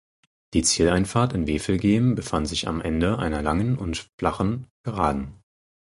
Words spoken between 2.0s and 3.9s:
befand sich am Ende einer langen